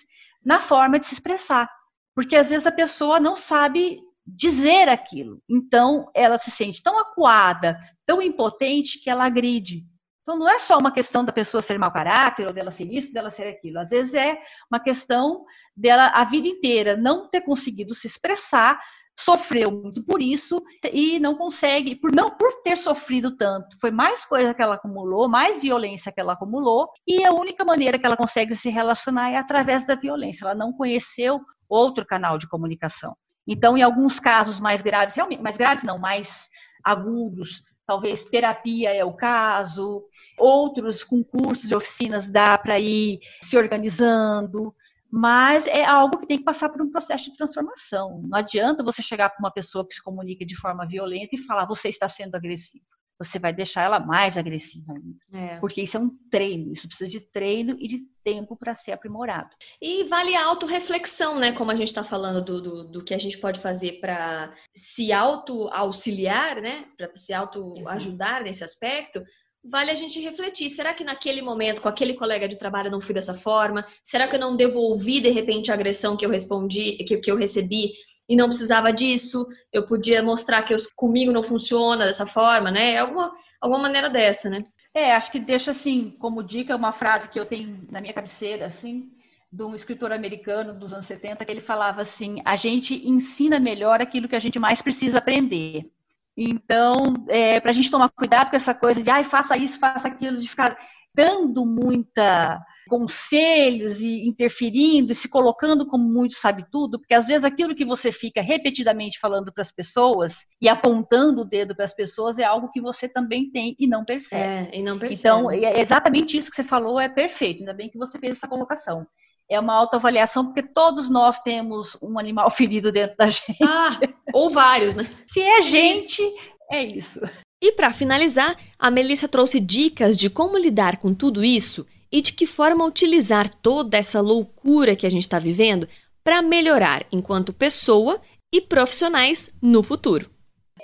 [0.44, 1.70] na forma de se expressar.
[2.14, 5.40] Porque às vezes a pessoa não sabe dizer aquilo.
[5.48, 9.84] Então, ela se sente tão acuada, tão impotente, que ela agride.
[10.28, 13.14] Então, não é só uma questão da pessoa ser mau caráter, ou dela ser isso,
[13.14, 13.78] dela ser aquilo.
[13.78, 14.38] Às vezes é
[14.70, 15.42] uma questão
[15.74, 18.78] dela, a vida inteira, não ter conseguido se expressar
[19.18, 20.62] sofreu muito por isso
[20.92, 25.30] e não consegue, por não por ter sofrido tanto, foi mais coisa que ela acumulou,
[25.30, 29.36] mais violência que ela acumulou, e a única maneira que ela consegue se relacionar é
[29.38, 30.44] através da violência.
[30.44, 33.16] Ela não conheceu outro canal de comunicação.
[33.46, 36.50] Então, em alguns casos mais graves, realmente, mais graves não, mais
[36.84, 40.04] agudos, talvez terapia é o caso,
[40.36, 44.74] outros concursos e oficinas dá para ir se organizando,
[45.10, 48.20] mas é algo que tem que passar por um processo de transformação.
[48.28, 51.64] Não adianta você chegar para uma pessoa que se comunica de forma violenta e falar
[51.64, 52.84] você está sendo agressivo.
[53.18, 55.18] Você vai deixar ela mais agressiva ainda.
[55.34, 55.58] É.
[55.58, 59.50] Porque isso é um treino, isso precisa de treino e de tempo para ser aprimorado.
[59.80, 61.52] E vale a autorreflexão, né?
[61.52, 65.12] Como a gente está falando do, do, do, que a gente pode fazer para se
[65.12, 66.86] auto-auxiliar, né?
[66.96, 69.22] Para se auto-ajudar nesse aspecto
[69.64, 70.70] vale a gente refletir.
[70.70, 73.84] Será que naquele momento, com aquele colega de trabalho, eu não fui dessa forma?
[74.02, 77.36] Será que eu não devolvi, de repente, a agressão que eu respondi, que, que eu
[77.36, 77.92] recebi
[78.28, 79.46] e não precisava disso?
[79.72, 82.94] Eu podia mostrar que eu, comigo não funciona dessa forma, né?
[82.94, 84.58] É alguma, alguma maneira dessa, né?
[84.94, 88.66] É, acho que deixa assim, como dica, uma frase que eu tenho na minha cabeceira,
[88.66, 89.10] assim,
[89.50, 94.00] de um escritor americano dos anos 70, que ele falava assim: a gente ensina melhor
[94.02, 95.90] aquilo que a gente mais precisa aprender.
[96.36, 96.94] Então,
[97.28, 100.36] é, para a gente tomar cuidado com essa coisa de, ai, faça isso, faça aquilo,
[100.36, 100.76] de ficar
[101.14, 107.44] dando muita conselhos e interferindo e se colocando como muito sabe tudo, porque às vezes
[107.44, 111.94] aquilo que você fica repetidamente falando para as pessoas e apontando o dedo para as
[111.94, 114.42] pessoas é algo que você também tem e não percebe.
[114.42, 115.20] É, e não percebe.
[115.20, 117.60] Então, é exatamente isso que você falou é perfeito.
[117.60, 119.06] Ainda bem que você fez essa colocação
[119.50, 123.56] é uma autoavaliação, porque todos nós temos um animal ferido dentro da gente.
[123.62, 123.98] Ah,
[124.32, 125.04] ou vários, né?
[125.32, 126.22] Se é gente,
[126.70, 127.20] é isso.
[127.60, 132.32] E para finalizar, a Melissa trouxe dicas de como lidar com tudo isso e de
[132.32, 135.88] que forma utilizar toda essa loucura que a gente está vivendo
[136.24, 138.20] para melhorar enquanto pessoa
[138.52, 140.30] e profissionais no futuro.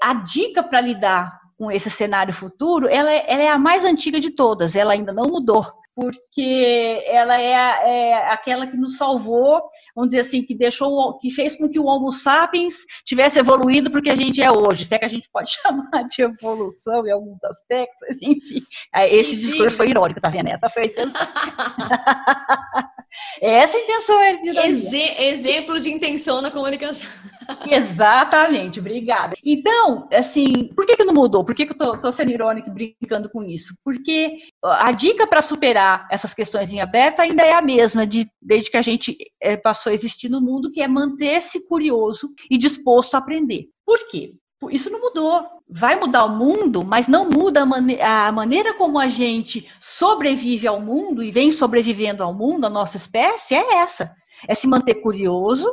[0.02, 4.20] A dica para lidar com esse cenário futuro, ela é, ela é a mais antiga
[4.20, 9.62] de todas, ela ainda não mudou porque ela é, é, aquela que nos salvou,
[9.94, 14.10] vamos dizer assim, que deixou, que fez com que o Homo sapiens tivesse evoluído porque
[14.10, 17.42] a gente é hoje, se é que a gente pode chamar de evolução em alguns
[17.44, 18.62] aspectos, enfim.
[18.94, 20.48] Esse discurso foi irônico, tá vendo?
[20.48, 21.12] Essa foi a intenção.
[23.40, 27.08] Essa intenção é Exe Exemplo de intenção na comunicação.
[27.70, 29.36] Exatamente, obrigada.
[29.44, 31.44] Então, assim, por que, que não mudou?
[31.44, 33.74] Por que, que eu tô, tô sendo irônico brincando com isso?
[33.84, 38.70] Porque a dica para superar essas questões em aberto ainda é a mesma de, desde
[38.70, 43.14] que a gente é, passou a existir no mundo, que é manter-se curioso e disposto
[43.14, 43.66] a aprender.
[43.84, 44.34] Por quê?
[44.70, 45.44] Isso não mudou.
[45.68, 50.66] Vai mudar o mundo, mas não muda a, mane a, maneira como a gente sobrevive
[50.66, 54.14] ao mundo e vem sobrevivendo ao mundo, a nossa espécie, é essa.
[54.48, 55.70] É se manter curioso,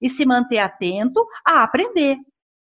[0.00, 2.16] e se manter atento a aprender.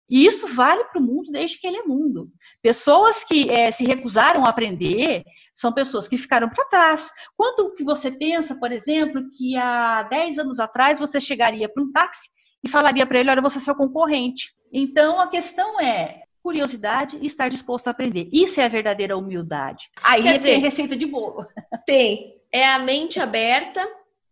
[0.09, 2.27] E isso vale para o mundo desde que ele é mundo.
[2.61, 5.23] Pessoas que é, se recusaram a aprender
[5.59, 7.11] são pessoas que ficaram para trás.
[7.35, 11.91] Quanto que você pensa, por exemplo, que há 10 anos atrás você chegaria para um
[11.91, 12.29] táxi
[12.63, 14.53] e falaria para ele, olha, você é seu concorrente.
[14.71, 18.29] Então, a questão é curiosidade e estar disposto a aprender.
[18.31, 19.89] Isso é a verdadeira humildade.
[20.01, 21.45] Aí Quer dizer, tem receita de bolo.
[21.85, 22.39] Tem.
[22.51, 23.85] É a mente aberta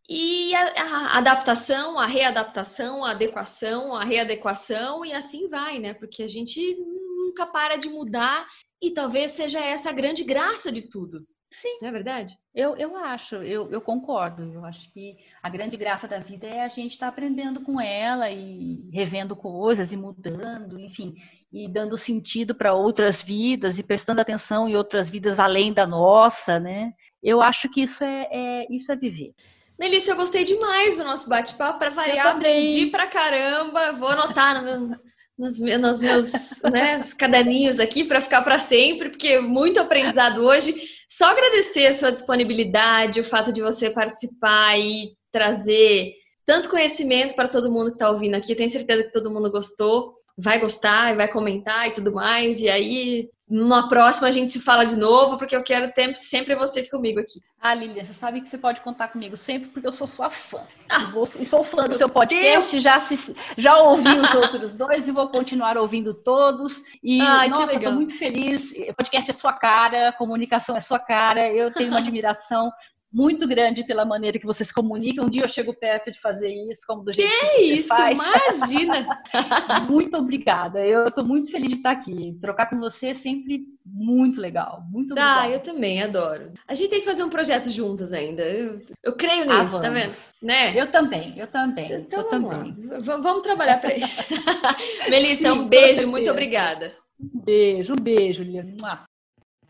[0.10, 5.94] e a, a, adaptação, a readaptação, a adequação, a readequação e assim vai, né?
[5.94, 8.48] Porque a gente nunca para de mudar
[8.82, 11.26] e talvez seja essa a grande graça de tudo.
[11.50, 11.78] Sim.
[11.82, 12.38] Não é verdade?
[12.54, 14.44] Eu, eu acho, eu, eu concordo.
[14.44, 17.80] Eu acho que a grande graça da vida é a gente estar tá aprendendo com
[17.80, 21.16] ela e revendo coisas e mudando, enfim,
[21.52, 26.60] e dando sentido para outras vidas e prestando atenção em outras vidas além da nossa,
[26.60, 26.94] né?
[27.24, 29.34] Eu acho que isso é, é isso é viver.
[29.80, 31.80] Melissa, eu gostei demais do nosso bate-papo.
[31.80, 33.94] Para variar, aprendi pra caramba.
[33.94, 34.98] Vou anotar no meu,
[35.38, 36.32] nos, nos meus
[36.63, 40.73] né, caderninhos aqui para ficar para sempre, porque muito aprendizado hoje.
[41.10, 46.13] Só agradecer a sua disponibilidade, o fato de você participar e trazer
[46.45, 48.52] tanto conhecimento para todo mundo que está ouvindo aqui.
[48.52, 52.62] Eu tenho certeza que todo mundo gostou, vai gostar, vai comentar e tudo mais.
[52.62, 56.54] E aí numa próxima a gente se fala de novo, porque eu quero ter sempre
[56.54, 57.41] você comigo aqui.
[57.62, 60.62] Ah, Lilian, você sabe que você pode contar comigo sempre, porque eu sou sua fã.
[60.89, 65.12] Ah, e sou fã do seu podcast, já, se, já ouvi os outros dois e
[65.12, 66.84] vou continuar ouvindo todos.
[67.02, 68.73] E, Ai, nossa, estou muito feliz.
[68.89, 71.47] O podcast é sua cara, comunicação é sua cara.
[71.47, 72.71] Eu tenho uma admiração
[73.12, 75.24] muito grande pela maneira que você se comunica.
[75.24, 78.17] Um dia eu chego perto de fazer isso, como do jeito que, que isso, faz.
[78.17, 79.22] imagina!
[79.89, 80.86] muito obrigada.
[80.86, 82.38] Eu estou muito feliz de estar aqui.
[82.39, 84.84] Trocar com você é sempre muito legal.
[84.91, 85.41] Muito obrigada.
[85.41, 86.52] Ah, eu também adoro.
[86.67, 88.43] A gente tem que fazer um projeto juntas ainda.
[88.43, 90.13] Eu, eu creio ah, nisso, ah, tá vendo?
[90.41, 90.80] Né?
[90.80, 91.91] Eu também, eu também.
[91.91, 92.88] Então, eu vamos também.
[92.88, 93.00] Lá.
[93.00, 94.34] Vamos trabalhar para isso.
[95.10, 96.93] Melissa, um beijo, muito obrigada.
[97.20, 99.06] Um beijo, um beijo, Liana.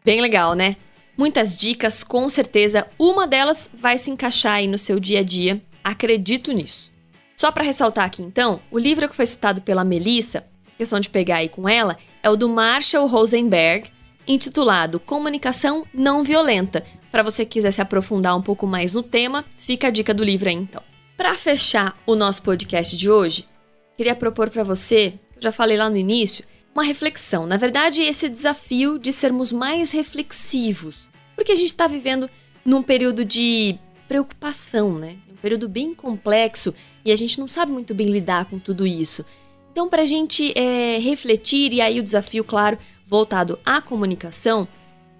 [0.03, 0.75] Bem legal, né?
[1.17, 5.59] Muitas dicas, com certeza, uma delas vai se encaixar aí no seu dia a dia,
[5.83, 6.91] acredito nisso.
[7.35, 10.45] Só para ressaltar aqui então, o livro que foi citado pela Melissa,
[10.77, 13.89] questão de pegar aí com ela, é o do Marshall Rosenberg,
[14.27, 16.85] intitulado Comunicação Não Violenta.
[17.11, 20.23] Para você que quiser se aprofundar um pouco mais no tema, fica a dica do
[20.23, 20.83] livro aí então.
[21.15, 23.47] Para fechar o nosso podcast de hoje,
[23.95, 26.45] queria propor para você, eu já falei lá no início,
[26.77, 27.47] uma reflexão.
[27.47, 31.06] Na verdade, esse desafio de sermos mais reflexivos,
[31.37, 32.27] porque a gente está vivendo
[32.65, 35.17] num período de preocupação, né?
[35.31, 36.73] Um período bem complexo
[37.05, 39.23] e a gente não sabe muito bem lidar com tudo isso.
[39.71, 44.67] Então, para a gente é, refletir, e aí o desafio, claro, voltado à comunicação,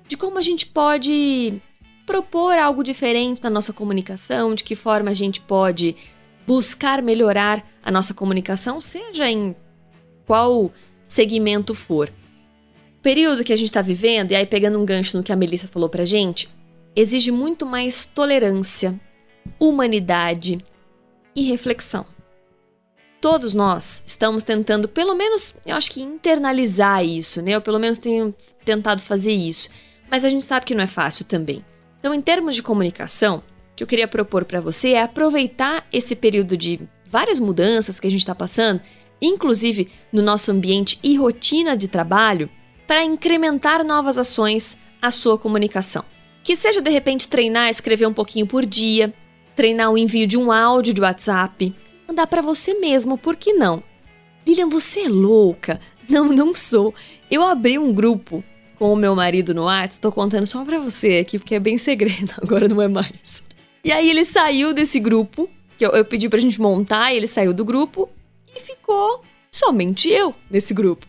[0.07, 1.61] de como a gente pode
[2.03, 5.95] propor algo diferente na nossa comunicação, de que forma a gente pode
[6.47, 9.55] buscar melhorar a nossa comunicação, seja em
[10.25, 10.71] qual
[11.03, 12.11] segmento for.
[13.07, 15.35] O período que a gente está vivendo, e aí pegando um gancho no que a
[15.37, 16.49] Melissa falou pra gente,
[16.93, 18.99] exige muito mais tolerância,
[19.57, 20.57] humanidade
[21.33, 22.05] e reflexão.
[23.21, 27.51] Todos nós estamos tentando, pelo menos, eu acho que internalizar isso, né?
[27.51, 28.35] Eu pelo menos tenho
[28.65, 29.69] tentado fazer isso.
[30.11, 31.63] Mas a gente sabe que não é fácil também.
[32.01, 33.41] Então, em termos de comunicação,
[33.73, 38.11] que eu queria propor para você é aproveitar esse período de várias mudanças que a
[38.11, 38.81] gente está passando,
[39.21, 42.49] inclusive no nosso ambiente e rotina de trabalho,
[42.87, 46.03] para incrementar novas ações à sua comunicação.
[46.43, 49.13] Que seja de repente treinar, escrever um pouquinho por dia,
[49.55, 51.75] treinar o envio de um áudio de WhatsApp,
[52.07, 53.83] mandar para você mesmo, por que não?
[54.45, 55.81] Lilian, você é louca?
[56.07, 56.95] Não, não sou.
[57.29, 58.41] Eu abri um grupo
[58.79, 61.77] com o meu marido no WhatsApp, tô contando só pra você aqui, porque é bem
[61.77, 63.43] segredo, agora não é mais.
[63.83, 67.53] E aí ele saiu desse grupo, que eu, eu pedi pra gente montar, ele saiu
[67.53, 68.09] do grupo
[68.55, 69.21] e ficou
[69.51, 71.05] somente eu nesse grupo.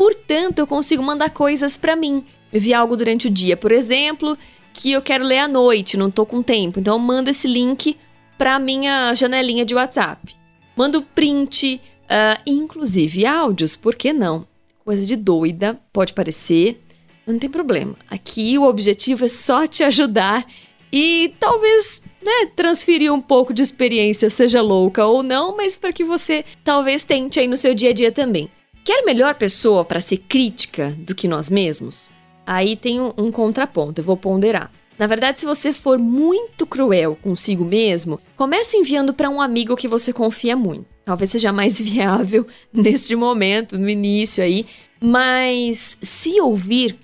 [0.00, 2.24] Portanto, eu consigo mandar coisas para mim.
[2.50, 4.34] Eu vi algo durante o dia, por exemplo,
[4.72, 6.80] que eu quero ler à noite, não tô com tempo.
[6.80, 7.98] Então eu mando esse link
[8.38, 10.34] pra minha janelinha de WhatsApp.
[10.74, 14.46] Mando print, uh, inclusive áudios, por que não?
[14.86, 16.80] Coisa de doida, pode parecer,
[17.26, 17.94] mas não tem problema.
[18.10, 20.46] Aqui o objetivo é só te ajudar
[20.90, 26.04] e talvez né, transferir um pouco de experiência, seja louca ou não, mas para que
[26.04, 28.50] você talvez tente aí no seu dia a dia também.
[28.84, 32.10] Quer melhor pessoa para ser crítica do que nós mesmos?
[32.46, 34.72] Aí tem um, um contraponto, eu vou ponderar.
[34.98, 39.88] Na verdade, se você for muito cruel consigo mesmo, comece enviando para um amigo que
[39.88, 40.86] você confia muito.
[41.04, 44.66] Talvez seja mais viável neste momento, no início aí,
[45.00, 46.98] mas se ouvir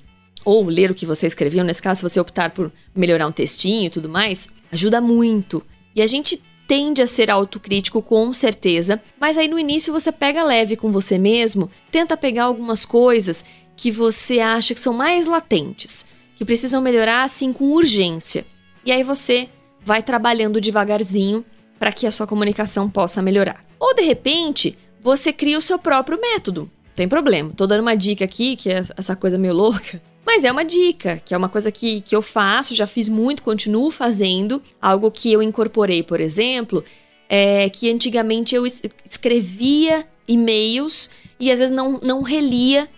[0.44, 3.86] ou ler o que você escreveu, nesse caso, se você optar por melhorar um textinho
[3.86, 5.64] e tudo mais, ajuda muito.
[5.94, 10.44] E a gente tende a ser autocrítico com certeza, mas aí no início você pega
[10.44, 13.44] leve com você mesmo, tenta pegar algumas coisas
[13.76, 18.46] que você acha que são mais latentes, que precisam melhorar assim com urgência.
[18.84, 19.48] E aí você
[19.84, 21.44] vai trabalhando devagarzinho
[21.78, 23.64] para que a sua comunicação possa melhorar.
[23.78, 26.62] Ou de repente, você cria o seu próprio método.
[26.62, 27.52] Não tem problema.
[27.54, 31.22] Tô dando uma dica aqui, que é essa coisa meio louca, mas é uma dica,
[31.24, 34.60] que é uma coisa que, que eu faço, já fiz muito, continuo fazendo.
[34.82, 36.84] Algo que eu incorporei, por exemplo,
[37.28, 41.08] é que antigamente eu escrevia e-mails
[41.38, 42.88] e às vezes não, não relia,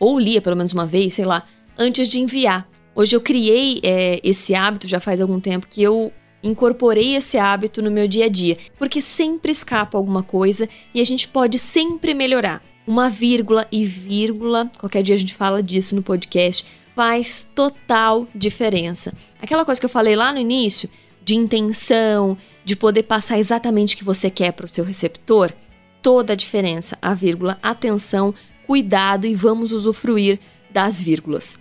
[0.00, 1.46] ou lia pelo menos uma vez, sei lá,
[1.76, 2.66] antes de enviar.
[2.94, 6.10] Hoje eu criei é, esse hábito já faz algum tempo que eu
[6.42, 11.04] incorporei esse hábito no meu dia a dia, porque sempre escapa alguma coisa e a
[11.04, 16.02] gente pode sempre melhorar uma vírgula e vírgula, qualquer dia a gente fala disso no
[16.02, 19.12] podcast, faz total diferença.
[19.40, 20.88] Aquela coisa que eu falei lá no início,
[21.24, 25.52] de intenção, de poder passar exatamente o que você quer para o seu receptor,
[26.02, 26.98] toda a diferença.
[27.00, 28.34] A vírgula, atenção,
[28.66, 31.60] cuidado e vamos usufruir das vírgulas.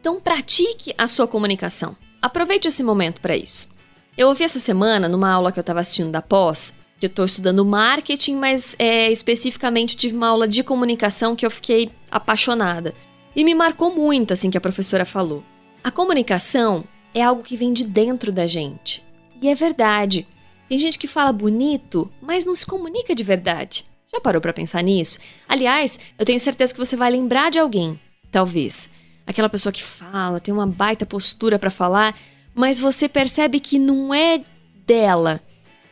[0.00, 1.96] Então pratique a sua comunicação.
[2.20, 3.68] Aproveite esse momento para isso.
[4.16, 6.74] Eu ouvi essa semana, numa aula que eu estava assistindo da pós,
[7.06, 11.90] eu estou estudando marketing, mas é, especificamente tive uma aula de comunicação que eu fiquei
[12.10, 12.92] apaixonada.
[13.36, 15.44] E me marcou muito, assim, que a professora falou.
[15.82, 16.84] A comunicação
[17.14, 19.04] é algo que vem de dentro da gente.
[19.40, 20.26] E é verdade.
[20.68, 23.84] Tem gente que fala bonito, mas não se comunica de verdade.
[24.12, 25.18] Já parou para pensar nisso?
[25.48, 27.98] Aliás, eu tenho certeza que você vai lembrar de alguém,
[28.30, 28.90] talvez.
[29.26, 32.18] Aquela pessoa que fala, tem uma baita postura para falar,
[32.54, 34.42] mas você percebe que não é
[34.86, 35.40] dela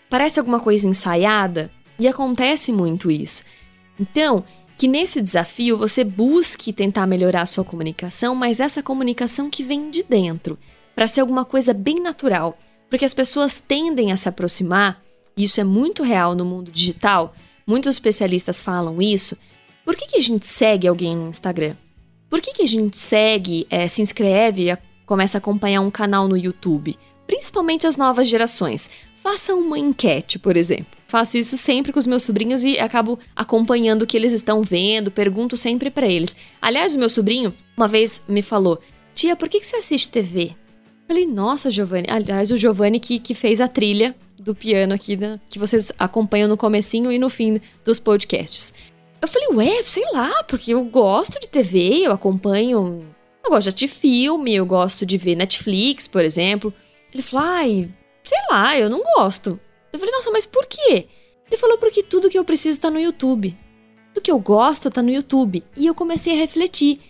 [0.08, 1.70] Parece alguma coisa ensaiada?
[1.98, 3.42] E acontece muito isso.
[3.98, 4.44] Então,
[4.76, 9.90] que nesse desafio você busque tentar melhorar a sua comunicação, mas essa comunicação que vem
[9.90, 10.58] de dentro,
[10.94, 12.58] para ser alguma coisa bem natural.
[12.88, 15.02] Porque as pessoas tendem a se aproximar,
[15.36, 17.34] e isso é muito real no mundo digital,
[17.66, 19.36] muitos especialistas falam isso.
[19.84, 21.76] Por que, que a gente segue alguém no Instagram?
[22.28, 26.28] Por que, que a gente segue, é, se inscreve, e começa a acompanhar um canal
[26.28, 26.96] no YouTube?
[27.26, 28.90] Principalmente as novas gerações.
[29.26, 30.86] Faça uma enquete, por exemplo.
[31.08, 35.10] Faço isso sempre com os meus sobrinhos e acabo acompanhando o que eles estão vendo,
[35.10, 36.36] pergunto sempre para eles.
[36.62, 38.78] Aliás, o meu sobrinho uma vez me falou:
[39.16, 40.50] Tia, por que, que você assiste TV?
[40.52, 42.06] Eu falei, nossa, Giovanni.
[42.08, 46.48] Aliás, o Giovanni que, que fez a trilha do piano aqui, né, que vocês acompanham
[46.48, 48.72] no comecinho e no fim dos podcasts.
[49.20, 53.04] Eu falei, ué, sei lá, porque eu gosto de TV, eu acompanho.
[53.42, 56.72] Eu gosto de filme, eu gosto de ver Netflix, por exemplo.
[57.12, 57.90] Ele falou, ai,
[58.26, 59.58] sei lá, eu não gosto.
[59.92, 61.06] Eu falei, nossa, mas por quê?
[61.46, 63.56] Ele falou, porque tudo que eu preciso tá no YouTube.
[64.12, 65.62] Tudo que eu gosto tá no YouTube.
[65.76, 67.00] E eu comecei a refletir.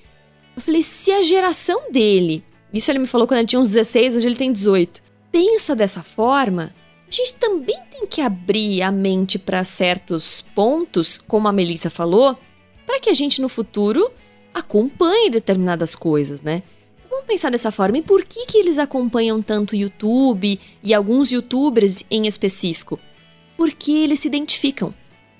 [0.54, 4.16] Eu falei, se a geração dele, isso ele me falou quando ele tinha uns 16,
[4.16, 5.02] hoje ele tem 18,
[5.32, 6.74] pensa dessa forma,
[7.06, 12.36] a gente também tem que abrir a mente para certos pontos, como a Melissa falou,
[12.86, 14.10] para que a gente no futuro
[14.52, 16.62] acompanhe determinadas coisas, né?
[17.16, 17.96] Vamos pensar dessa forma.
[17.96, 23.00] E por que, que eles acompanham tanto o YouTube e alguns youtubers em específico?
[23.56, 24.94] Porque eles se identificam.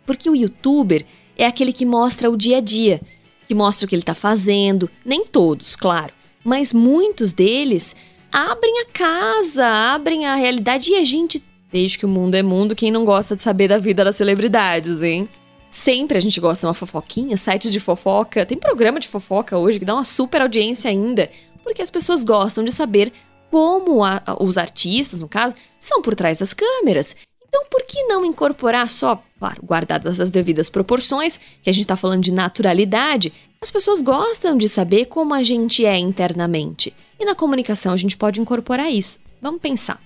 [0.06, 1.04] Porque o youtuber
[1.36, 2.98] é aquele que mostra o dia a dia,
[3.46, 4.88] que mostra o que ele está fazendo.
[5.04, 7.94] Nem todos, claro, mas muitos deles
[8.32, 12.74] abrem a casa, abrem a realidade e a gente, desde que o mundo é mundo,
[12.74, 15.28] quem não gosta de saber da vida das celebridades, hein?
[15.70, 19.78] Sempre a gente gosta de uma fofoquinha, sites de fofoca, tem programa de fofoca hoje
[19.78, 21.28] que dá uma super audiência ainda,
[21.66, 23.12] porque as pessoas gostam de saber
[23.50, 27.16] como a, os artistas, no caso, são por trás das câmeras.
[27.48, 31.96] Então, por que não incorporar só, claro, guardadas as devidas proporções, que a gente está
[31.96, 33.32] falando de naturalidade?
[33.60, 36.94] As pessoas gostam de saber como a gente é internamente.
[37.18, 39.18] E na comunicação a gente pode incorporar isso.
[39.42, 40.00] Vamos pensar.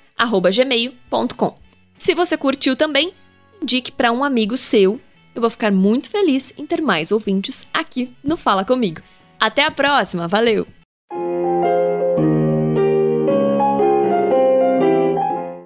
[0.53, 1.59] gmail.com.
[1.97, 3.15] Se você curtiu também,
[3.63, 5.01] indique para um amigo seu.
[5.35, 9.01] Eu vou ficar muito feliz em ter mais ouvintes aqui no Fala Comigo.
[9.41, 10.67] Até a próxima, valeu!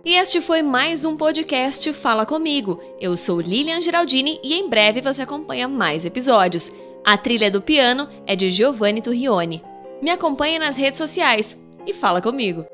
[0.05, 2.81] E este foi mais um podcast Fala Comigo.
[3.01, 6.73] Eu sou Lilian Geraldini e em breve você acompanha mais episódios.
[7.05, 9.63] A trilha do piano é de Giovanni Turrione.
[10.03, 12.67] Me acompanhe nas redes sociais e fala comigo.